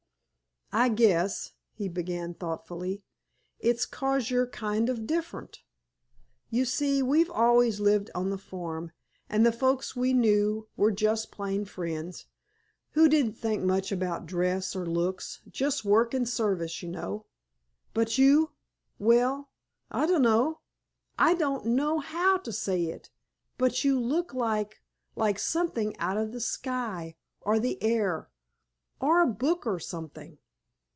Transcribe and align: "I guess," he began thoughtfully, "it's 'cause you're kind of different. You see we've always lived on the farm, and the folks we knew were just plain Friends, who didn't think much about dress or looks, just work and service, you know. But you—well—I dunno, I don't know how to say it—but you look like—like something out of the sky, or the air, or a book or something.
"I 0.73 0.87
guess," 0.87 1.51
he 1.73 1.89
began 1.89 2.33
thoughtfully, 2.33 3.03
"it's 3.59 3.85
'cause 3.85 4.29
you're 4.31 4.47
kind 4.47 4.87
of 4.87 5.05
different. 5.05 5.63
You 6.49 6.63
see 6.63 7.03
we've 7.03 7.29
always 7.29 7.81
lived 7.81 8.09
on 8.15 8.29
the 8.29 8.37
farm, 8.37 8.93
and 9.29 9.45
the 9.45 9.51
folks 9.51 9.97
we 9.97 10.13
knew 10.13 10.69
were 10.77 10.93
just 10.93 11.29
plain 11.29 11.65
Friends, 11.65 12.25
who 12.91 13.09
didn't 13.09 13.33
think 13.33 13.61
much 13.65 13.91
about 13.91 14.25
dress 14.27 14.73
or 14.73 14.85
looks, 14.85 15.41
just 15.49 15.83
work 15.83 16.13
and 16.13 16.25
service, 16.27 16.81
you 16.81 16.87
know. 16.87 17.25
But 17.93 18.17
you—well—I 18.17 20.05
dunno, 20.05 20.61
I 21.19 21.33
don't 21.33 21.65
know 21.65 21.99
how 21.99 22.37
to 22.37 22.53
say 22.53 22.83
it—but 22.85 23.83
you 23.83 23.99
look 23.99 24.33
like—like 24.33 25.37
something 25.37 25.97
out 25.99 26.15
of 26.15 26.31
the 26.31 26.39
sky, 26.39 27.17
or 27.41 27.59
the 27.59 27.83
air, 27.83 28.29
or 29.01 29.19
a 29.19 29.27
book 29.27 29.67
or 29.67 29.77
something. 29.77 30.37